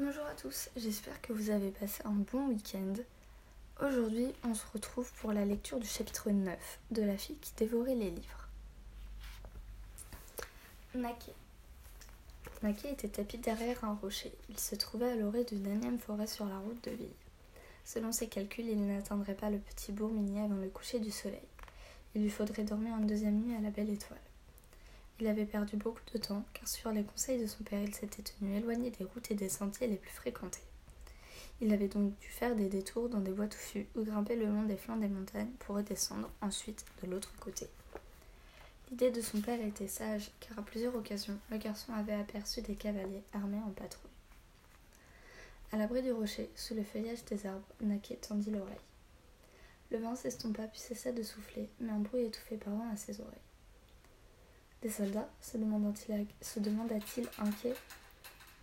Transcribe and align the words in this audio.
Bonjour 0.00 0.26
à 0.26 0.34
tous, 0.34 0.70
j'espère 0.76 1.20
que 1.22 1.32
vous 1.32 1.50
avez 1.50 1.72
passé 1.72 2.02
un 2.04 2.12
bon 2.12 2.46
week-end. 2.50 2.94
Aujourd'hui, 3.84 4.28
on 4.44 4.54
se 4.54 4.64
retrouve 4.72 5.10
pour 5.14 5.32
la 5.32 5.44
lecture 5.44 5.80
du 5.80 5.88
chapitre 5.88 6.30
9 6.30 6.56
de 6.92 7.02
La 7.02 7.18
fille 7.18 7.38
qui 7.38 7.52
dévorait 7.56 7.96
les 7.96 8.10
livres. 8.10 8.48
Naké. 10.94 11.32
Naké 12.62 12.92
était 12.92 13.08
tapis 13.08 13.38
derrière 13.38 13.82
un 13.82 13.94
rocher. 13.94 14.30
Il 14.48 14.60
se 14.60 14.76
trouvait 14.76 15.10
à 15.10 15.16
l'orée 15.16 15.42
d'une 15.42 15.66
énième 15.66 15.98
forêt 15.98 16.28
sur 16.28 16.46
la 16.46 16.60
route 16.60 16.84
de 16.84 16.92
ville. 16.92 17.16
Selon 17.84 18.12
ses 18.12 18.28
calculs, 18.28 18.68
il 18.68 18.86
n'atteindrait 18.86 19.34
pas 19.34 19.50
le 19.50 19.58
petit 19.58 19.90
bourg 19.90 20.12
minier 20.12 20.42
avant 20.42 20.62
le 20.62 20.68
coucher 20.68 21.00
du 21.00 21.10
soleil. 21.10 21.48
Il 22.14 22.22
lui 22.22 22.30
faudrait 22.30 22.62
dormir 22.62 22.96
une 22.96 23.08
deuxième 23.08 23.40
nuit 23.40 23.56
à 23.56 23.60
la 23.60 23.70
belle 23.70 23.90
étoile. 23.90 24.27
Il 25.20 25.26
avait 25.26 25.46
perdu 25.46 25.76
beaucoup 25.76 26.02
de 26.12 26.18
temps, 26.18 26.44
car 26.54 26.68
sur 26.68 26.92
les 26.92 27.02
conseils 27.02 27.40
de 27.40 27.46
son 27.46 27.64
père, 27.64 27.82
il 27.82 27.94
s'était 27.94 28.22
tenu 28.22 28.56
éloigné 28.56 28.90
des 28.90 29.04
routes 29.04 29.30
et 29.30 29.34
des 29.34 29.48
sentiers 29.48 29.88
les 29.88 29.96
plus 29.96 30.12
fréquentés. 30.12 30.62
Il 31.60 31.72
avait 31.72 31.88
donc 31.88 32.16
dû 32.20 32.28
faire 32.28 32.54
des 32.54 32.68
détours 32.68 33.08
dans 33.08 33.18
des 33.18 33.32
bois 33.32 33.48
touffus 33.48 33.88
ou 33.96 34.04
grimper 34.04 34.36
le 34.36 34.46
long 34.46 34.62
des 34.62 34.76
flancs 34.76 34.96
des 34.96 35.08
montagnes 35.08 35.50
pour 35.58 35.74
redescendre 35.74 36.30
ensuite 36.40 36.84
de 37.02 37.10
l'autre 37.10 37.34
côté. 37.40 37.66
L'idée 38.90 39.10
de 39.10 39.20
son 39.20 39.40
père 39.40 39.60
était 39.60 39.88
sage, 39.88 40.30
car 40.38 40.60
à 40.60 40.62
plusieurs 40.62 40.94
occasions, 40.94 41.38
le 41.50 41.58
garçon 41.58 41.92
avait 41.94 42.14
aperçu 42.14 42.62
des 42.62 42.76
cavaliers 42.76 43.24
armés 43.32 43.60
en 43.66 43.70
patrouille. 43.70 44.10
À 45.72 45.76
l'abri 45.76 46.00
du 46.00 46.12
rocher, 46.12 46.48
sous 46.54 46.74
le 46.74 46.84
feuillage 46.84 47.24
des 47.24 47.44
arbres, 47.44 47.66
Naquet 47.80 48.16
tendit 48.16 48.50
l'oreille. 48.50 48.76
Le 49.90 49.98
vent 49.98 50.14
s'estompa 50.14 50.68
puis 50.68 50.78
cessa 50.78 51.10
de 51.10 51.22
souffler, 51.22 51.68
mais 51.80 51.90
un 51.90 51.98
bruit 51.98 52.24
étouffé 52.24 52.56
parvint 52.56 52.88
à 52.90 52.96
ses 52.96 53.20
oreilles. 53.20 53.47
Des 54.82 54.90
soldats 54.90 55.28
se 55.40 55.56
demanda-t-il 55.56 57.28
inquiet 57.38 57.74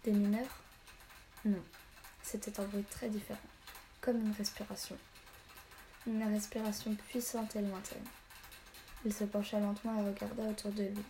Des 0.06 0.12
mineurs? 0.12 0.62
Non, 1.44 1.62
c'était 2.24 2.58
un 2.60 2.64
bruit 2.64 2.86
très 2.90 3.10
différent, 3.10 3.40
comme 4.00 4.22
une 4.22 4.32
respiration. 4.32 4.98
Une 6.08 6.24
respiration 6.24 6.96
puissante 6.96 7.56
et 7.58 7.62
lointaine. 7.62 8.06
Il 9.04 9.14
se 9.14 9.26
pencha 9.26 9.60
lentement 9.60 10.02
et 10.02 10.08
regarda 10.08 10.44
autour 10.44 10.72
de 10.72 10.84
lui. 10.84 11.04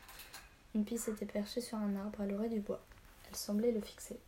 Une 0.73 0.83
pisse 0.83 1.07
était 1.07 1.25
perchée 1.25 1.61
sur 1.61 1.77
un 1.77 1.95
arbre 1.97 2.21
à 2.21 2.25
l'orée 2.25 2.49
du 2.49 2.59
bois. 2.59 2.83
Elle 3.29 3.35
semblait 3.35 3.71
le 3.71 3.81
fixer. 3.81 4.19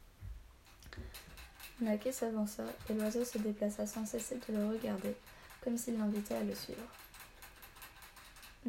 Naquet 1.81 2.11
s'avança 2.11 2.63
et 2.89 2.93
l'oiseau 2.93 3.25
se 3.25 3.39
déplaça 3.39 3.87
sans 3.87 4.05
cesser 4.05 4.39
de 4.47 4.55
le 4.55 4.67
regarder, 4.67 5.15
comme 5.63 5.77
s'il 5.77 5.97
l'invitait 5.97 6.35
à 6.35 6.43
le 6.43 6.53
suivre. 6.53 6.87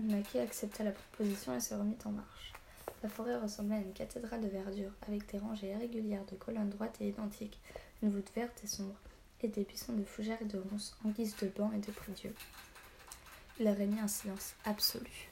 Naki 0.06 0.38
accepta 0.38 0.84
la 0.84 0.92
proposition 0.92 1.54
et 1.54 1.60
se 1.60 1.74
remit 1.74 1.98
en 2.04 2.10
marche. 2.10 2.52
La 3.02 3.08
forêt 3.08 3.36
ressemblait 3.36 3.76
à 3.76 3.80
une 3.80 3.92
cathédrale 3.92 4.40
de 4.40 4.48
verdure, 4.48 4.92
avec 5.06 5.30
des 5.30 5.38
rangées 5.38 5.70
irrégulières 5.70 6.24
de 6.26 6.36
colonnes 6.36 6.70
droites 6.70 7.00
et 7.00 7.08
identiques, 7.08 7.58
une 8.02 8.10
voûte 8.10 8.30
verte 8.34 8.60
et 8.62 8.66
sombre, 8.66 8.96
et 9.40 9.48
des 9.48 9.64
buissons 9.64 9.94
de 9.94 10.04
fougères 10.04 10.40
et 10.40 10.46
de 10.46 10.58
ronces 10.58 10.96
en 11.04 11.10
guise 11.10 11.36
de 11.36 11.48
bancs 11.48 11.72
et 11.74 11.78
de 11.78 11.92
prie-dieu. 11.92 12.34
Il 13.60 13.68
régnait 13.68 14.00
un 14.00 14.08
silence 14.08 14.54
absolu. 14.64 15.30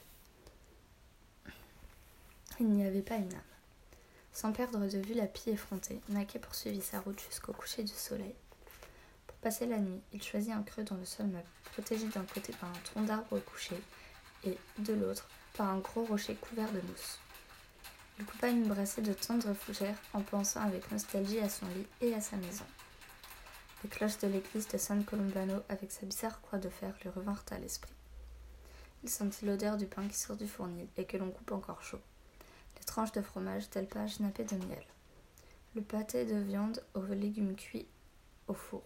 Il 2.58 2.69
n'y 2.69 2.84
avait 2.84 3.03
pas 3.03 3.17
une 3.17 3.33
âme. 3.33 3.41
Sans 4.33 4.53
perdre 4.53 4.86
de 4.86 4.98
vue 4.98 5.14
la 5.14 5.27
pie 5.27 5.51
effrontée, 5.51 6.01
Naquet 6.08 6.39
poursuivit 6.39 6.83
sa 6.83 7.01
route 7.01 7.20
jusqu'au 7.20 7.53
coucher 7.53 7.83
du 7.84 7.92
soleil. 7.92 8.34
Pour 9.27 9.36
passer 9.39 9.67
la 9.67 9.78
nuit, 9.78 10.01
il 10.12 10.23
choisit 10.23 10.53
un 10.53 10.62
creux 10.62 10.84
dans 10.84 10.97
le 10.97 11.05
sol 11.05 11.27
meuble, 11.27 11.47
protégé 11.73 12.06
d'un 12.08 12.25
côté 12.25 12.53
par 12.61 12.70
un 12.70 12.80
tronc 12.84 13.03
d'arbre 13.03 13.36
au 13.36 13.41
coucher 13.41 13.80
et, 14.47 14.58
de 14.78 14.94
l'autre, 14.94 15.28
par 15.55 15.69
un 15.69 15.78
gros 15.78 16.05
rocher 16.05 16.34
couvert 16.34 16.70
de 16.72 16.80
mousse. 16.80 17.19
Il 18.19 18.25
coupa 18.25 18.48
une 18.48 18.66
brassée 18.66 19.02
de 19.02 19.12
tendres 19.12 19.52
fougères 19.52 19.98
en 20.14 20.22
pensant 20.22 20.62
avec 20.62 20.91
nostalgie 20.91 21.41
à 21.41 21.48
son 21.48 21.66
lit 21.66 21.86
et 22.00 22.14
à 22.14 22.20
sa 22.20 22.36
maison. 22.36 22.64
Les 23.84 23.91
cloches 23.91 24.19
de 24.19 24.28
l'église 24.28 24.69
de 24.69 24.78
San 24.78 25.05
Colombano 25.05 25.62
avec 25.69 25.92
sa 25.92 26.06
bizarre 26.06 26.41
croix 26.41 26.58
de 26.58 26.70
fer 26.70 26.94
lui 27.02 27.11
revinrent 27.11 27.44
à 27.50 27.58
l'esprit. 27.58 27.92
Il 29.02 29.11
sentit 29.11 29.44
l'odeur 29.44 29.77
du 29.77 29.86
pain 29.86 30.08
qui 30.08 30.17
sort 30.17 30.36
du 30.36 30.48
fournil 30.48 30.89
et 30.96 31.05
que 31.05 31.17
l'on 31.17 31.30
coupe 31.30 31.52
encore 31.52 31.83
chaud. 31.83 32.01
Les 32.78 32.84
tranches 32.84 33.13
de 33.13 33.20
fromage 33.20 33.68
d'alpage 33.70 34.18
nappées 34.20 34.45
de 34.45 34.57
miel. 34.57 34.84
Le 35.74 35.83
pâté 35.83 36.24
de 36.24 36.36
viande 36.36 36.83
aux 36.95 37.05
légumes 37.05 37.55
cuits 37.55 37.86
au 38.48 38.55
four. 38.55 38.83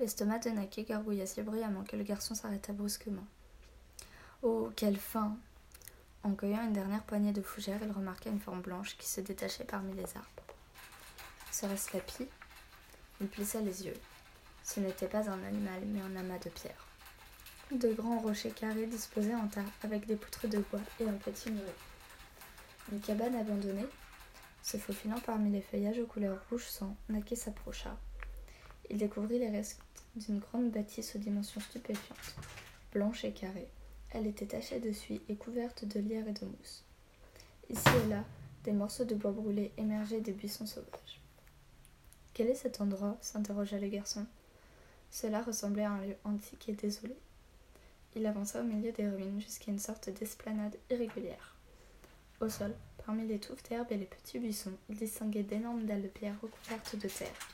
L'estomac 0.00 0.40
de 0.40 0.50
Naké 0.50 0.82
gargouilla 0.82 1.26
si 1.26 1.40
bruyamment 1.42 1.84
que 1.84 1.96
le 1.96 2.02
garçon 2.02 2.34
s'arrêta 2.34 2.72
brusquement. 2.72 3.26
Oh, 4.42 4.70
quelle 4.76 4.98
faim 4.98 5.34
En 6.22 6.34
cueillant 6.34 6.64
une 6.64 6.74
dernière 6.74 7.02
poignée 7.04 7.32
de 7.32 7.40
fougères, 7.40 7.80
il 7.82 7.90
remarqua 7.90 8.28
une 8.28 8.40
forme 8.40 8.60
blanche 8.60 8.96
qui 8.98 9.08
se 9.08 9.22
détachait 9.22 9.64
parmi 9.64 9.94
les 9.94 10.16
arbres. 10.16 10.44
Serait-ce 11.50 11.96
la 11.96 12.02
pie? 12.02 12.28
Il 13.20 13.28
plissa 13.28 13.62
les 13.62 13.86
yeux. 13.86 13.96
Ce 14.62 14.78
n'était 14.78 15.08
pas 15.08 15.30
un 15.30 15.42
animal, 15.42 15.80
mais 15.86 16.02
un 16.02 16.16
amas 16.16 16.38
de 16.38 16.50
pierres. 16.50 16.86
De 17.72 17.94
grands 17.94 18.18
rochers 18.18 18.50
carrés 18.50 18.86
disposés 18.86 19.34
en 19.34 19.48
tas, 19.48 19.64
avec 19.82 20.06
des 20.06 20.16
poutres 20.16 20.48
de 20.48 20.58
bois 20.58 20.80
et 21.00 21.08
un 21.08 21.14
petit 21.14 21.50
muret. 21.50 21.74
Une 22.92 23.00
cabane 23.00 23.36
abandonnée 23.36 23.86
Se 24.62 24.76
faufilant 24.76 25.20
parmi 25.24 25.50
les 25.50 25.62
feuillages 25.62 25.98
aux 25.98 26.06
couleurs 26.06 26.44
rouge 26.50 26.66
sang, 26.66 26.94
Naquet 27.08 27.36
s'approcha. 27.36 27.96
Il 28.90 28.98
découvrit 28.98 29.38
les 29.38 29.50
restes 29.50 29.80
d'une 30.14 30.40
grande 30.40 30.70
bâtisse 30.70 31.16
aux 31.16 31.20
dimensions 31.20 31.60
stupéfiantes, 31.60 32.36
blanche 32.92 33.24
et 33.24 33.32
carrée, 33.32 33.68
elle 34.10 34.26
était 34.26 34.46
tachée 34.46 34.80
de 34.80 34.92
suie 34.92 35.20
et 35.28 35.36
couverte 35.36 35.84
de 35.84 36.00
lierre 36.00 36.28
et 36.28 36.32
de 36.32 36.44
mousse. 36.44 36.84
Ici 37.68 37.88
et 38.04 38.08
là, 38.08 38.24
des 38.64 38.72
morceaux 38.72 39.04
de 39.04 39.14
bois 39.14 39.32
brûlés 39.32 39.72
émergeaient 39.76 40.20
des 40.20 40.32
buissons 40.32 40.66
sauvages. 40.66 41.20
Quel 42.34 42.48
est 42.48 42.54
cet 42.54 42.80
endroit? 42.80 43.16
s'interrogea 43.20 43.78
le 43.78 43.88
garçon. 43.88 44.26
Cela 45.10 45.42
ressemblait 45.42 45.84
à 45.84 45.92
un 45.92 46.02
lieu 46.02 46.16
antique 46.24 46.68
et 46.68 46.74
désolé. 46.74 47.16
Il 48.14 48.26
avança 48.26 48.60
au 48.60 48.64
milieu 48.64 48.92
des 48.92 49.08
ruines 49.08 49.40
jusqu'à 49.40 49.70
une 49.70 49.78
sorte 49.78 50.10
d'esplanade 50.10 50.76
irrégulière. 50.90 51.54
Au 52.40 52.48
sol, 52.48 52.74
parmi 53.04 53.26
les 53.26 53.38
touffes 53.38 53.62
d'herbe 53.62 53.90
et 53.90 53.96
les 53.96 54.06
petits 54.06 54.38
buissons, 54.38 54.76
il 54.88 54.96
distinguait 54.96 55.42
d'énormes 55.42 55.84
dalles 55.84 56.02
de 56.02 56.08
pierre 56.08 56.40
recouvertes 56.40 56.96
de 56.96 57.08
terre. 57.08 57.48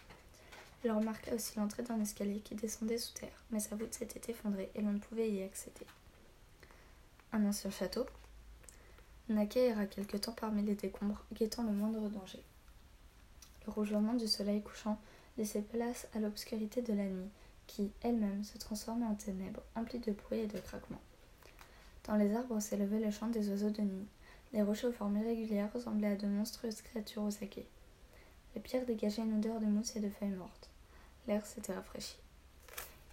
Il 0.85 0.91
remarqua 0.91 1.35
aussi 1.35 1.59
l'entrée 1.59 1.85
d'un 1.85 2.01
escalier 2.01 2.41
qui 2.41 2.55
descendait 2.55 2.99
sous 2.99 3.13
terre, 3.13 3.45
mais 3.51 3.61
sa 3.61 3.77
voûte 3.77 3.95
s'était 3.95 4.33
effondrée 4.33 4.71
et 4.75 4.83
l'on 4.83 4.93
ne 4.93 4.99
pouvait 4.99 5.31
y 5.31 5.43
accéder 5.43 5.87
un 7.33 7.47
ancien 7.47 7.71
château. 7.71 8.07
Naquet 9.29 9.69
erra 9.69 9.87
quelque 9.87 10.17
temps 10.17 10.33
parmi 10.33 10.63
les 10.63 10.75
décombres, 10.75 11.25
guettant 11.33 11.63
le 11.63 11.73
moindre 11.73 12.09
danger. 12.09 12.43
Le 13.67 13.73
rougement 13.73 14.15
du 14.15 14.29
soleil 14.29 14.63
couchant 14.63 14.99
laissait 15.39 15.63
place 15.63 16.09
à 16.15 16.19
l'obscurité 16.19 16.83
de 16.83 16.93
la 16.93 17.05
nuit, 17.05 17.31
qui, 17.67 17.91
elle-même, 18.03 18.45
se 18.45 18.59
transformait 18.59 19.07
en 19.07 19.15
ténèbres, 19.15 19.63
emplies 19.75 20.01
de 20.01 20.13
bruit 20.13 20.41
et 20.41 20.47
de 20.47 20.59
craquements. 20.59 21.01
Dans 22.05 22.17
les 22.17 22.35
arbres 22.35 22.61
s'élevait 22.61 23.01
le 23.01 23.11
chant 23.11 23.29
des 23.29 23.49
oiseaux 23.49 23.71
de 23.71 23.83
nuit. 23.83 24.09
Les 24.53 24.63
rochers 24.63 24.89
aux 24.89 24.93
formes 24.93 25.17
irrégulières 25.17 25.73
ressemblaient 25.73 26.09
à 26.13 26.17
de 26.17 26.27
monstrueuses 26.27 26.83
créatures 26.83 27.23
aux 27.23 27.43
aguets. 27.43 27.69
Les 28.55 28.61
pierres 28.61 28.85
dégageaient 28.85 29.23
une 29.23 29.39
odeur 29.39 29.61
de 29.61 29.67
mousse 29.67 29.97
et 29.97 30.01
de 30.01 30.11
feuilles 30.11 30.31
mortes. 30.31 30.69
L'air 31.27 31.47
s'était 31.47 31.73
rafraîchi. 31.73 32.17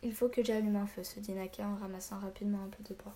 Il 0.01 0.13
faut 0.13 0.27
que 0.27 0.43
j'allume 0.43 0.75
un 0.75 0.87
feu, 0.87 1.03
se 1.03 1.19
dit 1.19 1.33
Naka 1.33 1.67
en 1.67 1.75
ramassant 1.75 2.19
rapidement 2.19 2.63
un 2.63 2.69
peu 2.69 2.83
de 2.83 2.95
bois. 2.95 3.15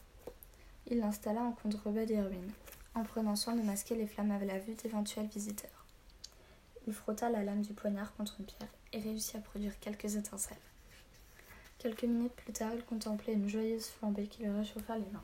Il 0.94 1.00
l'installa 1.00 1.42
en 1.42 1.54
contrebas 1.54 2.06
des 2.06 2.22
ruines, 2.22 2.52
en 2.94 3.02
prenant 3.02 3.36
soin 3.36 3.56
de 3.56 3.64
masquer 3.64 3.96
les 3.96 4.06
flammes 4.06 4.30
à 4.30 4.38
la 4.46 4.60
vue 4.60 4.76
d'éventuels 4.76 5.26
visiteurs. 5.26 5.88
Il 6.86 6.94
frotta 6.94 7.32
la 7.32 7.42
lame 7.42 7.64
du 7.64 7.74
poignard 7.74 8.16
contre 8.16 8.36
une 8.38 8.46
pierre 8.46 8.70
et 8.92 9.00
réussit 9.00 9.38
à 9.38 9.40
produire 9.40 9.80
quelques 9.80 10.18
étincelles. 10.18 10.56
Quelques 11.80 12.04
minutes 12.04 12.36
plus 12.36 12.54
tard, 12.54 12.76
il 12.76 12.86
contemplait 12.86 13.34
une 13.34 13.50
joyeuse 13.50 13.88
flambée 13.88 14.28
qui 14.28 14.44
lui 14.44 14.52
réchauffa 14.52 14.96
les 15.00 15.10
mains. 15.12 15.24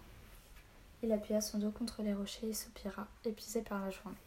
Il 1.03 1.11
appuya 1.11 1.39
son 1.39 1.59
dos 1.59 1.69
contre 1.69 2.01
les 2.01 2.15
rochers 2.15 2.49
et 2.49 2.53
soupira, 2.53 3.05
épuisé 3.23 3.61
par 3.61 3.79
la 3.79 3.91
journée. 3.91 4.17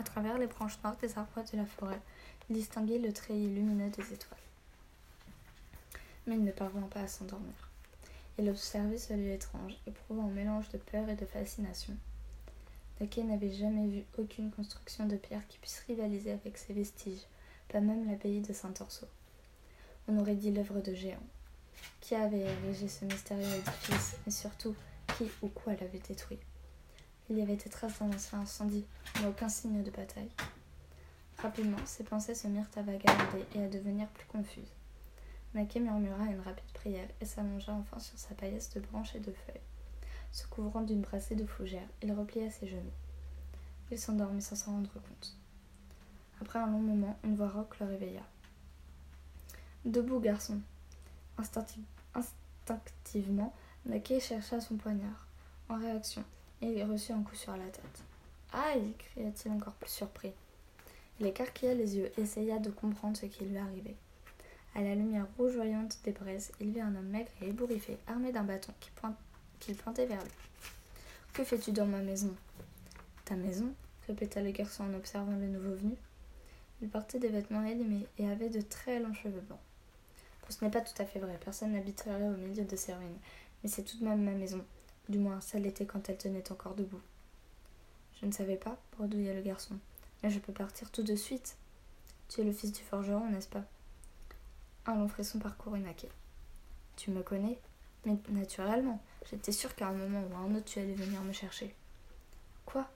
À 0.00 0.04
travers 0.04 0.38
les 0.38 0.46
branches 0.46 0.78
noires 0.82 0.96
des 0.96 1.18
arbres 1.18 1.44
de 1.52 1.58
la 1.58 1.66
forêt, 1.66 2.00
il 2.48 2.56
distinguait 2.56 2.96
le 2.96 3.12
treillis 3.12 3.54
lumineux 3.54 3.90
des 3.90 4.14
étoiles. 4.14 4.40
Mais 6.26 6.36
il 6.36 6.44
ne 6.44 6.52
parvint 6.52 6.88
pas 6.88 7.00
à 7.00 7.08
s'endormir. 7.08 7.63
Il 8.38 8.48
observait 8.50 8.98
ce 8.98 9.12
lieu 9.12 9.30
étrange, 9.30 9.74
éprouvant 9.86 10.26
un 10.26 10.32
mélange 10.32 10.68
de 10.70 10.78
peur 10.78 11.08
et 11.08 11.14
de 11.14 11.24
fascination. 11.24 11.96
Naquet 13.00 13.22
n'avait 13.22 13.52
jamais 13.52 13.86
vu 13.86 14.04
aucune 14.18 14.50
construction 14.50 15.06
de 15.06 15.16
pierre 15.16 15.46
qui 15.48 15.58
puisse 15.58 15.84
rivaliser 15.86 16.32
avec 16.32 16.58
ces 16.58 16.72
vestiges, 16.72 17.26
pas 17.68 17.80
même 17.80 18.08
l'abbaye 18.08 18.40
de 18.40 18.52
Saint-Orso. 18.52 19.06
On 20.08 20.18
aurait 20.18 20.34
dit 20.34 20.50
l'œuvre 20.50 20.80
de 20.80 20.94
géants. 20.94 21.18
Qui 22.00 22.14
avait 22.14 22.40
érigé 22.40 22.88
ce 22.88 23.04
mystérieux 23.04 23.54
édifice, 23.54 24.16
et 24.26 24.30
surtout, 24.30 24.74
qui 25.16 25.30
ou 25.42 25.48
quoi 25.48 25.74
l'avait 25.74 26.00
détruit 26.06 26.38
Il 27.30 27.38
y 27.38 27.42
avait 27.42 27.56
des 27.56 27.70
traces 27.70 27.98
d'un 28.00 28.12
ancien 28.12 28.40
incendie, 28.40 28.84
mais 29.20 29.28
aucun 29.28 29.48
signe 29.48 29.82
de 29.82 29.90
bataille. 29.90 30.30
Rapidement, 31.38 31.84
ses 31.84 32.04
pensées 32.04 32.34
se 32.34 32.48
mirent 32.48 32.70
à 32.76 32.82
vagabonder 32.82 33.44
et 33.54 33.62
à 33.62 33.68
devenir 33.68 34.08
plus 34.08 34.26
confuses. 34.26 34.72
Murmura 35.54 36.24
une 36.24 36.40
rapide 36.40 36.72
prière 36.74 37.08
et 37.20 37.24
s'allongea 37.24 37.72
enfin 37.72 38.00
sur 38.00 38.18
sa 38.18 38.34
paillasse 38.34 38.74
de 38.74 38.80
branches 38.80 39.14
et 39.14 39.20
de 39.20 39.32
feuilles. 39.32 39.60
Se 40.32 40.48
couvrant 40.48 40.82
d'une 40.82 41.02
brassée 41.02 41.36
de 41.36 41.46
fougères, 41.46 41.88
il 42.02 42.12
replia 42.12 42.50
ses 42.50 42.66
genoux. 42.66 42.90
Il 43.92 43.98
s'endormit 43.98 44.42
sans 44.42 44.56
s'en 44.56 44.72
rendre 44.72 44.92
compte. 44.92 45.36
Après 46.40 46.58
un 46.58 46.66
long 46.66 46.80
moment, 46.80 47.16
une 47.22 47.36
voix 47.36 47.48
rauque 47.48 47.78
le 47.78 47.86
réveilla. 47.86 48.22
Debout, 49.84 50.18
garçon. 50.18 50.58
Instinctivement, 51.38 53.54
Nake 53.86 54.20
chercha 54.20 54.60
son 54.60 54.76
poignard. 54.76 55.28
En 55.68 55.78
réaction, 55.78 56.24
il 56.60 56.82
reçut 56.84 57.12
un 57.12 57.22
coup 57.22 57.36
sur 57.36 57.56
la 57.56 57.66
tête. 57.66 58.02
Aïe 58.52 58.94
cria-t-il 58.98 59.52
encore 59.52 59.74
plus 59.74 59.90
surpris. 59.90 60.32
Il 61.20 61.26
écarquilla 61.26 61.74
les 61.74 61.96
yeux 61.96 62.10
et 62.18 62.22
essaya 62.22 62.58
de 62.58 62.70
comprendre 62.70 63.16
ce 63.16 63.26
qui 63.26 63.44
lui 63.44 63.58
arrivait. 63.58 63.96
À 64.76 64.82
la 64.82 64.96
lumière 64.96 65.26
rougeoyante 65.36 65.98
des 66.04 66.10
braises, 66.10 66.50
il 66.60 66.72
vit 66.72 66.80
un 66.80 66.96
homme 66.96 67.08
maigre 67.08 67.30
et 67.40 67.48
ébouriffé, 67.48 67.96
armé 68.08 68.32
d'un 68.32 68.42
bâton 68.42 68.72
qu'il 69.60 69.76
pointait 69.76 70.06
vers 70.06 70.22
lui. 70.22 70.32
Que 71.32 71.44
fais-tu 71.44 71.70
dans 71.70 71.86
ma 71.86 72.00
maison? 72.00 72.34
Ta 73.24 73.36
maison? 73.36 73.72
répéta 74.08 74.42
le 74.42 74.50
garçon 74.50 74.84
en 74.84 74.94
observant 74.94 75.36
le 75.36 75.46
nouveau 75.46 75.74
venu. 75.76 75.94
Il 76.82 76.88
portait 76.88 77.20
des 77.20 77.28
vêtements 77.28 77.64
élimés 77.64 78.06
et 78.18 78.28
avait 78.28 78.50
de 78.50 78.60
très 78.60 78.98
longs 78.98 79.14
cheveux 79.14 79.40
blancs. 79.40 79.60
ce 80.48 80.64
n'est 80.64 80.70
pas 80.70 80.80
tout 80.80 81.00
à 81.00 81.06
fait 81.06 81.20
vrai, 81.20 81.38
personne 81.42 81.72
n'habiterait 81.72 82.28
au 82.28 82.36
milieu 82.36 82.64
de 82.64 82.76
ces 82.76 82.94
ruines, 82.94 83.18
mais 83.62 83.70
c'est 83.70 83.84
tout 83.84 83.98
de 83.98 84.04
même 84.04 84.24
ma 84.24 84.32
maison. 84.32 84.64
Du 85.08 85.18
moins, 85.18 85.40
ça 85.40 85.58
l'était 85.58 85.86
quand 85.86 86.08
elle 86.08 86.18
tenait 86.18 86.50
encore 86.50 86.74
debout. 86.74 87.00
Je 88.20 88.26
ne 88.26 88.32
savais 88.32 88.56
pas, 88.56 88.76
bredouilla 88.96 89.34
le 89.34 89.42
garçon. 89.42 89.78
Mais 90.22 90.30
je 90.30 90.40
peux 90.40 90.52
partir 90.52 90.90
tout 90.90 91.02
de 91.02 91.14
suite. 91.14 91.56
Tu 92.28 92.40
es 92.40 92.44
le 92.44 92.52
fils 92.52 92.72
du 92.72 92.82
forgeron, 92.82 93.28
n'est-ce 93.30 93.48
pas? 93.48 93.64
Un 94.86 94.96
long 94.96 95.08
frisson 95.08 95.38
parcourut 95.38 95.80
Naquet. 95.80 96.10
Tu 96.96 97.10
me 97.10 97.22
connais 97.22 97.58
Mais 98.04 98.16
naturellement, 98.28 99.00
j'étais 99.30 99.52
sûre 99.52 99.74
qu'à 99.74 99.88
un 99.88 99.92
moment 99.92 100.22
ou 100.30 100.34
à 100.34 100.38
un 100.38 100.54
autre 100.54 100.66
tu 100.66 100.78
allais 100.78 100.94
venir 100.94 101.22
me 101.22 101.32
chercher. 101.32 101.74
Quoi? 102.66 102.86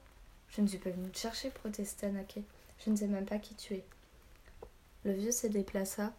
Je 0.51 0.61
ne 0.61 0.67
suis 0.67 0.79
pas 0.79 0.91
venue 0.91 1.11
te 1.11 1.19
chercher, 1.19 1.51
protesta 1.51 2.11
Naquet. 2.11 2.45
Je 2.85 2.91
ne 2.91 2.97
sais 2.97 3.07
même 3.07 3.25
pas 3.25 3.39
qui 3.39 3.55
tu 3.55 3.75
es. 3.75 3.85
Le 5.05 5.13
vieux 5.13 5.33
se 5.33 5.47
déplaça 5.47 6.13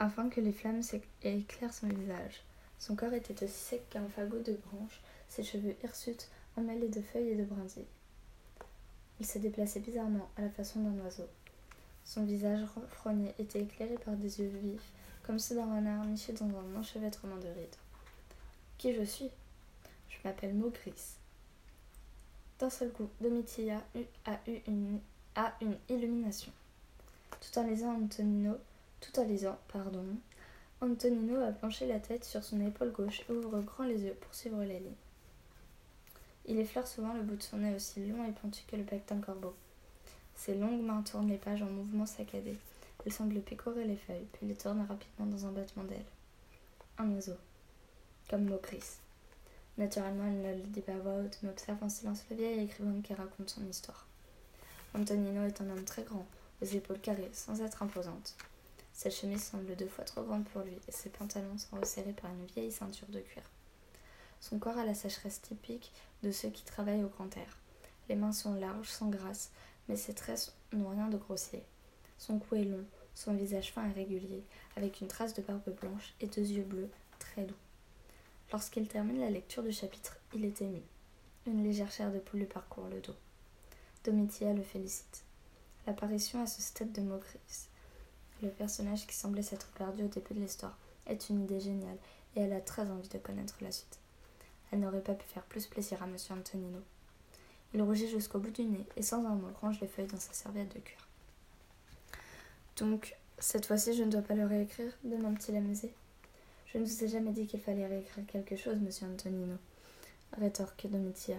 afin 0.00 0.28
que 0.28 0.40
les 0.40 0.52
flammes 0.52 0.82
éclairent 1.22 1.72
son 1.72 1.86
visage. 1.86 2.42
Son 2.80 2.96
corps 2.96 3.12
était 3.12 3.44
aussi 3.44 3.54
sec 3.54 3.88
qu'un 3.90 4.08
fagot 4.08 4.40
de 4.40 4.58
branches, 4.66 5.00
ses 5.28 5.44
cheveux 5.44 5.76
hirsutes 5.84 6.28
emmêlés 6.56 6.88
de 6.88 7.00
feuilles 7.00 7.28
et 7.28 7.36
de 7.36 7.44
brindilles. 7.44 7.86
Il 9.20 9.26
se 9.26 9.38
déplaçait 9.38 9.78
bizarrement 9.78 10.28
à 10.36 10.42
la 10.42 10.50
façon 10.50 10.80
d'un 10.80 11.04
oiseau. 11.04 11.28
Son 12.04 12.24
visage 12.24 12.60
renfrogné 12.74 13.34
était 13.38 13.62
éclairé 13.62 13.94
par 14.04 14.14
des 14.14 14.40
yeux 14.40 14.52
vifs, 14.62 14.90
comme 15.22 15.38
ceux 15.38 15.54
d'un 15.54 15.74
renard 15.74 16.04
niché 16.04 16.32
dans 16.32 16.46
un 16.46 16.76
enchevêtrement 16.78 17.36
de 17.36 17.48
rides. 17.48 17.76
Qui 18.78 18.94
je 18.94 19.02
suis? 19.02 19.30
Je 20.08 20.16
m'appelle 20.24 20.54
Maugris. 20.54 21.16
D'un 22.58 22.70
seul 22.70 22.92
coup, 22.92 23.08
Domitilla 23.20 23.82
a 24.24 24.38
eu 24.48 24.58
une, 24.68 25.00
illumination. 25.88 26.52
Tout 27.40 27.58
en 27.58 27.66
lisant 27.66 27.94
Antonino, 27.94 28.56
tout 29.00 29.18
en 29.18 29.24
lisant, 29.24 29.58
pardon, 29.72 30.04
Antonino 30.80 31.40
a 31.42 31.52
penché 31.52 31.86
la 31.86 31.98
tête 31.98 32.24
sur 32.24 32.42
son 32.42 32.60
épaule 32.60 32.92
gauche 32.92 33.22
et 33.28 33.32
ouvre 33.32 33.60
grand 33.60 33.84
les 33.84 34.02
yeux 34.02 34.16
pour 34.20 34.34
suivre 34.34 34.62
les 34.62 34.80
lignes. 34.80 34.94
Il 36.46 36.58
effleure 36.58 36.86
souvent 36.86 37.14
le 37.14 37.22
bout 37.22 37.36
de 37.36 37.42
son 37.42 37.58
nez 37.58 37.74
aussi 37.74 38.04
long 38.06 38.24
et 38.24 38.32
pointu 38.32 38.64
que 38.66 38.76
le 38.76 38.82
bec 38.82 39.06
d'un 39.08 39.20
corbeau. 39.20 39.54
Ses 40.36 40.54
longues 40.54 40.82
mains 40.82 41.02
tournent 41.02 41.28
les 41.28 41.38
pages 41.38 41.62
en 41.62 41.66
mouvement 41.66 42.06
saccadé. 42.06 42.56
Il 43.06 43.12
semble 43.12 43.40
picorer 43.40 43.84
les 43.84 43.96
feuilles, 43.96 44.26
puis 44.32 44.46
les 44.46 44.54
tourne 44.54 44.84
rapidement 44.88 45.26
dans 45.26 45.46
un 45.46 45.52
battement 45.52 45.84
d'ailes. 45.84 46.04
Un 46.98 47.10
oiseau. 47.12 47.36
Comme 48.28 48.44
Mokris. 48.44 48.98
Naturellement, 49.78 50.26
il 50.26 50.42
ne 50.42 50.54
le 50.54 50.60
dit 50.60 50.80
pas 50.80 50.92
à 50.92 50.98
voix 50.98 51.14
haute, 51.14 51.38
mais 51.42 51.50
observe 51.50 51.82
en 51.82 51.88
silence 51.88 52.24
le 52.30 52.36
vieil 52.36 52.64
écrivain 52.64 53.00
qui 53.02 53.14
raconte 53.14 53.50
son 53.50 53.66
histoire. 53.66 54.06
Antonino 54.94 55.44
est 55.44 55.60
un 55.60 55.70
homme 55.70 55.84
très 55.84 56.02
grand, 56.02 56.26
aux 56.60 56.66
épaules 56.66 57.00
carrées, 57.00 57.30
sans 57.32 57.60
être 57.62 57.82
imposante. 57.82 58.36
Cette 58.92 59.14
chemise 59.14 59.42
semble 59.42 59.74
deux 59.74 59.88
fois 59.88 60.04
trop 60.04 60.22
grande 60.22 60.44
pour 60.44 60.62
lui, 60.62 60.76
et 60.86 60.92
ses 60.92 61.08
pantalons 61.08 61.56
sont 61.56 61.76
resserrés 61.76 62.12
par 62.12 62.30
une 62.30 62.44
vieille 62.46 62.70
ceinture 62.70 63.08
de 63.08 63.20
cuir. 63.20 63.42
Son 64.40 64.58
corps 64.58 64.76
a 64.76 64.84
la 64.84 64.94
sécheresse 64.94 65.40
typique 65.40 65.92
de 66.22 66.30
ceux 66.30 66.50
qui 66.50 66.64
travaillent 66.64 67.04
au 67.04 67.08
grand 67.08 67.34
air. 67.36 67.56
Les 68.08 68.16
mains 68.16 68.32
sont 68.32 68.54
larges, 68.54 68.90
sans 68.90 69.08
grâce, 69.08 69.50
mais 69.92 69.98
ses 69.98 70.14
traits 70.14 70.54
n'ont 70.72 70.88
rien 70.88 71.08
de 71.08 71.18
grossier. 71.18 71.62
Son 72.16 72.38
cou 72.38 72.54
est 72.54 72.64
long, 72.64 72.82
son 73.14 73.34
visage 73.34 73.72
fin 73.72 73.86
et 73.86 73.92
régulier, 73.92 74.42
avec 74.74 75.02
une 75.02 75.06
trace 75.06 75.34
de 75.34 75.42
barbe 75.42 75.68
blanche 75.82 76.14
et 76.22 76.28
deux 76.28 76.40
yeux 76.40 76.64
bleus 76.64 76.88
très 77.18 77.44
doux. 77.44 77.54
Lorsqu'il 78.52 78.88
termine 78.88 79.20
la 79.20 79.28
lecture 79.28 79.62
du 79.62 79.70
chapitre, 79.70 80.16
il 80.34 80.46
est 80.46 80.62
ému. 80.62 80.80
Une 81.46 81.62
légère 81.62 81.92
chair 81.92 82.10
de 82.10 82.18
poule 82.20 82.40
lui 82.40 82.46
parcourt 82.46 82.88
le 82.88 83.02
dos. 83.02 83.14
Domitia 84.02 84.54
le 84.54 84.62
félicite. 84.62 85.24
L'apparition 85.86 86.42
à 86.42 86.46
ce 86.46 86.62
stade 86.62 86.92
de 86.92 87.02
Mogris, 87.02 87.68
le 88.42 88.48
personnage 88.48 89.06
qui 89.06 89.14
semblait 89.14 89.42
s'être 89.42 89.68
perdu 89.72 90.04
au 90.04 90.08
début 90.08 90.32
de 90.32 90.40
l'histoire, 90.40 90.78
est 91.06 91.28
une 91.28 91.44
idée 91.44 91.60
géniale 91.60 91.98
et 92.34 92.40
elle 92.40 92.54
a 92.54 92.62
très 92.62 92.90
envie 92.90 93.10
de 93.10 93.18
connaître 93.18 93.56
la 93.60 93.70
suite. 93.70 93.98
Elle 94.70 94.80
n'aurait 94.80 95.02
pas 95.02 95.12
pu 95.12 95.26
faire 95.26 95.44
plus 95.44 95.66
plaisir 95.66 96.02
à 96.02 96.06
M. 96.06 96.16
Antonino. 96.30 96.80
Il 97.74 97.82
rougit 97.82 98.08
jusqu'au 98.08 98.38
bout 98.38 98.50
du 98.50 98.64
nez 98.64 98.86
et 98.96 99.02
sans 99.02 99.24
un 99.24 99.34
mot 99.34 99.48
range 99.60 99.80
les 99.80 99.86
feuilles 99.86 100.06
dans 100.06 100.18
sa 100.18 100.32
serviette 100.32 100.74
de 100.74 100.80
cuir. 100.80 101.08
Donc, 102.76 103.16
cette 103.38 103.66
fois-ci, 103.66 103.94
je 103.94 104.02
ne 104.02 104.10
dois 104.10 104.22
pas 104.22 104.34
le 104.34 104.46
réécrire 104.46 104.92
demande-t-il 105.04 105.56
amusé. 105.56 105.92
Je 106.66 106.78
ne 106.78 106.84
vous 106.84 107.04
ai 107.04 107.08
jamais 107.08 107.32
dit 107.32 107.46
qu'il 107.46 107.60
fallait 107.60 107.86
réécrire 107.86 108.24
quelque 108.26 108.56
chose, 108.56 108.78
monsieur 108.80 109.06
Antonino, 109.06 109.56
rétorque 110.38 110.86
Domitia. 110.86 111.36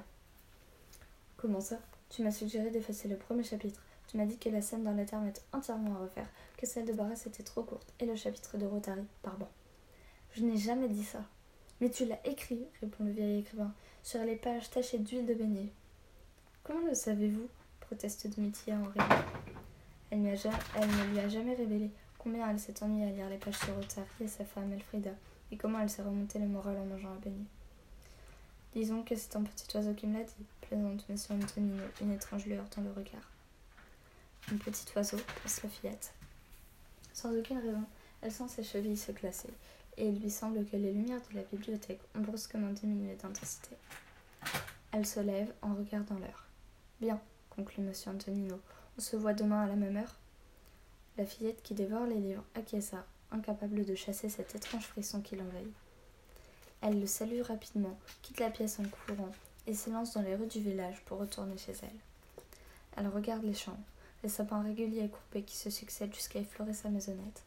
Comment 1.37 1.61
ça? 1.61 1.79
Tu 2.09 2.23
m'as 2.23 2.31
suggéré 2.31 2.69
d'effacer 2.69 3.07
le 3.07 3.17
premier 3.17 3.43
chapitre. 3.43 3.81
Tu 4.07 4.17
m'as 4.17 4.25
dit 4.25 4.37
que 4.37 4.49
la 4.49 4.61
scène 4.61 4.83
dans 4.83 4.93
la 4.93 5.05
terme 5.05 5.27
était 5.27 5.41
entièrement 5.51 5.95
à 5.95 5.99
refaire, 5.99 6.29
que 6.57 6.67
celle 6.67 6.85
de 6.85 6.93
Barras 6.93 7.23
était 7.25 7.43
trop 7.43 7.63
courte, 7.63 7.91
et 7.99 8.05
le 8.05 8.15
chapitre 8.15 8.57
de 8.57 8.65
Rotary, 8.65 9.05
pardon. 9.23 9.47
Je 10.35 10.43
n'ai 10.43 10.57
jamais 10.57 10.89
dit 10.89 11.03
ça. 11.03 11.25
Mais 11.81 11.89
tu 11.89 12.05
l'as 12.05 12.19
écrit, 12.25 12.65
répond 12.81 13.03
le 13.03 13.11
vieil 13.11 13.39
écrivain, 13.39 13.73
sur 14.03 14.23
les 14.23 14.35
pages 14.35 14.69
tachées 14.69 14.99
d'huile 14.99 15.25
de 15.25 15.33
beignet. 15.33 15.71
Comment 16.63 16.87
le 16.87 16.95
savez-vous? 16.95 17.49
proteste 17.81 18.25
Domitia 18.33 18.75
en 18.75 18.83
riant. 18.83 19.25
Elle, 20.11 20.21
ne 20.21 21.11
lui 21.11 21.19
a 21.19 21.27
jamais 21.27 21.55
révélé 21.55 21.91
combien 22.17 22.49
elle 22.49 22.59
s'est 22.59 22.81
ennuyée 22.81 23.09
à 23.09 23.11
lire 23.11 23.29
les 23.29 23.37
pages 23.37 23.57
sur 23.57 23.75
Rotary 23.75 24.07
et 24.21 24.27
sa 24.29 24.45
femme 24.45 24.71
Elfrida, 24.71 25.11
et 25.51 25.57
comment 25.57 25.81
elle 25.81 25.89
s'est 25.89 26.03
remontée 26.03 26.39
le 26.39 26.47
moral 26.47 26.77
en 26.77 26.85
mangeant 26.85 27.11
un 27.11 27.19
beignet. 27.19 27.43
Disons 28.73 29.03
que 29.03 29.13
c'est 29.13 29.35
un 29.35 29.43
petit 29.43 29.75
oiseau 29.75 29.93
qui 29.93 30.07
me 30.07 30.17
l'a 30.17 30.23
dit, 30.23 30.45
plaisante 30.61 31.03
monsieur 31.09 31.35
Antonino, 31.35 31.83
une 31.99 32.13
étrange 32.13 32.45
lueur 32.45 32.65
dans 32.77 32.83
le 32.83 32.91
regard. 32.91 33.29
Un 34.49 34.55
petit 34.55 34.85
oiseau, 34.95 35.17
pense 35.41 35.63
la 35.63 35.69
fillette. 35.69 36.13
Sans 37.11 37.37
aucune 37.37 37.57
raison, 37.57 37.83
elle 38.21 38.31
sent 38.31 38.47
ses 38.47 38.63
chevilles 38.63 38.95
se 38.95 39.11
glacer, 39.11 39.49
et 39.97 40.07
il 40.07 40.21
lui 40.21 40.31
semble 40.31 40.65
que 40.65 40.77
les 40.77 40.93
lumières 40.93 41.21
de 41.29 41.35
la 41.35 41.43
bibliothèque 41.43 42.01
ont 42.15 42.21
brusquement 42.21 42.71
diminué 42.71 43.15
d'intensité. 43.21 43.75
Elle 44.93 45.05
se 45.05 45.19
lève 45.19 45.51
en 45.61 45.75
regardant 45.75 46.17
l'heure. 46.19 46.45
Bien, 47.03 47.19
conclut 47.49 47.83
M. 47.83 47.91
Antonino, 48.07 48.61
on 48.97 49.01
se 49.01 49.17
voit 49.17 49.33
demain 49.33 49.63
à 49.63 49.67
la 49.67 49.75
même 49.75 49.97
heure. 49.97 50.15
La 51.17 51.25
fillette 51.25 51.61
qui 51.61 51.73
dévore 51.73 52.05
les 52.05 52.15
livres 52.15 52.45
acquiesça, 52.55 53.05
incapable 53.29 53.83
de 53.83 53.93
chasser 53.93 54.29
cet 54.29 54.55
étrange 54.55 54.87
frisson 54.87 55.19
qui 55.19 55.35
l'envahit. 55.35 55.67
Elle 56.79 57.01
le 57.01 57.05
salue 57.05 57.41
rapidement, 57.41 57.99
quitte 58.21 58.39
la 58.39 58.49
pièce 58.49 58.79
en 58.79 58.85
courant 58.85 59.33
et 59.67 59.73
s'élance 59.73 60.13
dans 60.13 60.21
les 60.21 60.33
rues 60.33 60.47
du 60.47 60.61
village 60.61 61.03
pour 61.03 61.17
retourner 61.17 61.57
chez 61.57 61.73
elle. 61.81 61.99
Elle 62.95 63.09
regarde 63.09 63.43
les 63.43 63.53
champs, 63.53 63.79
les 64.23 64.29
sapins 64.29 64.63
réguliers 64.63 65.03
et 65.03 65.09
courbés 65.09 65.43
qui 65.43 65.57
se 65.57 65.69
succèdent 65.69 66.15
jusqu'à 66.15 66.39
effleurer 66.39 66.73
sa 66.73 66.87
maisonnette, 66.87 67.43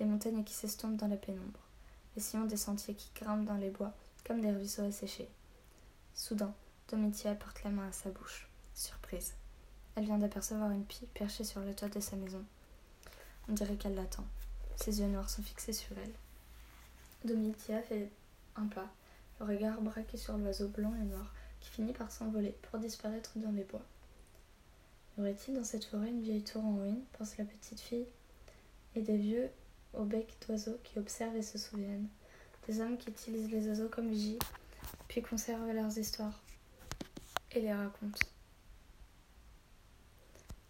les 0.00 0.04
montagnes 0.04 0.44
qui 0.44 0.52
s'estompent 0.52 0.98
dans 0.98 1.08
la 1.08 1.16
pénombre 1.16 1.60
les 2.14 2.20
sillons 2.20 2.44
des 2.44 2.58
sentiers 2.58 2.92
qui 2.92 3.08
grimpent 3.14 3.46
dans 3.46 3.56
les 3.56 3.70
bois 3.70 3.94
comme 4.26 4.42
des 4.42 4.52
ruisseaux 4.52 4.82
asséchés. 4.82 5.30
Soudain, 6.14 6.52
Domitia 6.90 7.34
porte 7.34 7.64
la 7.64 7.70
main 7.70 7.88
à 7.88 7.92
sa 7.92 8.10
bouche. 8.10 8.51
Surprise. 8.82 9.34
Elle 9.94 10.06
vient 10.06 10.18
d'apercevoir 10.18 10.72
une 10.72 10.84
pie 10.84 11.06
perchée 11.14 11.44
sur 11.44 11.60
le 11.60 11.72
toit 11.72 11.88
de 11.88 12.00
sa 12.00 12.16
maison. 12.16 12.44
On 13.48 13.52
dirait 13.52 13.76
qu'elle 13.76 13.94
l'attend. 13.94 14.26
Ses 14.74 14.98
yeux 14.98 15.06
noirs 15.06 15.30
sont 15.30 15.44
fixés 15.44 15.72
sur 15.72 15.96
elle. 15.98 16.12
Domitia 17.24 17.80
fait 17.82 18.10
un 18.56 18.66
pas, 18.66 18.92
le 19.38 19.46
regard 19.46 19.80
braqué 19.82 20.16
sur 20.16 20.36
l'oiseau 20.36 20.66
blanc 20.66 20.92
et 21.00 21.04
noir 21.04 21.32
qui 21.60 21.70
finit 21.70 21.92
par 21.92 22.10
s'envoler 22.10 22.56
pour 22.62 22.80
disparaître 22.80 23.30
dans 23.36 23.52
les 23.52 23.62
bois. 23.62 23.86
Y 25.16 25.20
aurait-il 25.20 25.54
dans 25.54 25.62
cette 25.62 25.84
forêt 25.84 26.08
une 26.08 26.22
vieille 26.22 26.42
tour 26.42 26.64
en 26.64 26.78
ruine? 26.78 27.04
pense 27.16 27.36
la 27.36 27.44
petite 27.44 27.80
fille, 27.80 28.08
et 28.96 29.00
des 29.02 29.16
vieux 29.16 29.48
au 29.94 30.02
bec 30.02 30.34
d'oiseaux 30.44 30.80
qui 30.82 30.98
observent 30.98 31.36
et 31.36 31.42
se 31.42 31.56
souviennent, 31.56 32.08
des 32.66 32.80
hommes 32.80 32.98
qui 32.98 33.10
utilisent 33.10 33.52
les 33.52 33.68
oiseaux 33.68 33.88
comme 33.88 34.10
vigie, 34.10 34.40
puis 35.06 35.22
conservent 35.22 35.70
leurs 35.70 35.96
histoires 35.96 36.42
et 37.52 37.60
les 37.60 37.72
racontent. 37.72 38.31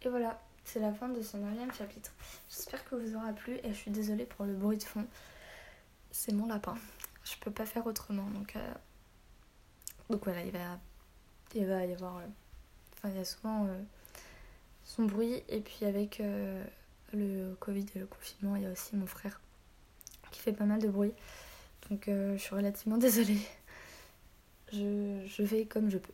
Et 0.05 0.09
voilà, 0.09 0.41
c'est 0.65 0.81
la 0.81 0.93
fin 0.93 1.09
de 1.09 1.23
ce 1.23 1.37
neuvième 1.37 1.73
chapitre. 1.73 2.13
J'espère 2.51 2.85
que 2.89 2.97
vous 2.97 3.15
aura 3.15 3.33
plu 3.33 3.55
et 3.63 3.69
je 3.69 3.75
suis 3.75 3.91
désolée 3.91 4.27
pour 4.27 4.45
le 4.45 4.53
bruit 4.53 4.77
de 4.77 4.83
fond. 4.83 5.07
C'est 6.11 6.33
mon 6.33 6.47
lapin. 6.47 6.77
Je 7.25 7.37
peux 7.41 7.53
pas 7.53 7.67
faire 7.67 7.87
autrement. 7.87 8.29
Donc, 8.31 8.57
euh, 8.57 8.75
donc 10.11 10.25
voilà, 10.25 10.43
il 10.43 10.51
va, 10.51 10.79
il 11.55 11.67
va 11.67 11.85
y 11.87 11.93
avoir. 11.93 12.19
Euh, 12.19 12.27
enfin, 12.95 13.11
il 13.11 13.17
y 13.17 13.21
a 13.21 13.25
souvent 13.25 13.67
euh, 13.67 13.81
son 14.85 15.05
bruit. 15.05 15.43
Et 15.49 15.61
puis 15.61 15.85
avec 15.85 16.21
euh, 16.21 16.65
le 17.13 17.55
Covid 17.61 17.87
et 17.95 18.01
le 18.01 18.07
confinement, 18.07 18.57
il 18.57 18.63
y 18.63 18.67
a 18.67 18.71
aussi 18.73 18.97
mon 18.97 19.07
frère 19.07 19.41
qui 20.33 20.41
fait 20.41 20.53
pas 20.53 20.65
mal 20.65 20.81
de 20.81 20.89
bruit. 20.89 21.13
Donc 21.91 22.05
je 22.09 22.37
suis 22.39 22.55
relativement 22.55 22.97
désolée. 22.99 23.41
Je 24.73 25.43
vais 25.43 25.67
comme 25.67 25.91
je 25.91 25.99
peux. 25.99 26.13